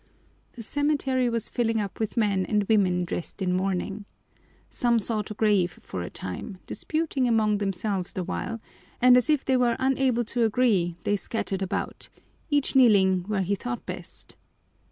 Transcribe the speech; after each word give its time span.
The 0.53 0.63
cemetery 0.63 1.29
was 1.29 1.47
filling 1.47 1.79
up 1.79 1.99
with 1.99 2.17
men 2.17 2.43
and 2.47 2.63
women 2.63 3.05
dressed 3.05 3.39
in 3.39 3.53
mourning. 3.53 4.05
Some 4.67 4.97
sought 4.97 5.29
a 5.29 5.35
grave 5.35 5.79
for 5.83 6.01
a 6.01 6.09
time, 6.09 6.57
disputing 6.65 7.27
among 7.27 7.59
themselves 7.59 8.11
the 8.13 8.23
while, 8.23 8.59
and 8.99 9.15
as 9.15 9.29
if 9.29 9.45
they 9.45 9.57
were 9.57 9.75
unable 9.77 10.25
to 10.25 10.43
agree, 10.43 10.95
they 11.03 11.15
scattered 11.17 11.61
about, 11.61 12.09
each 12.49 12.75
kneeling 12.75 13.25
where 13.27 13.43
he 13.43 13.53
thought 13.53 13.85
best. 13.85 14.37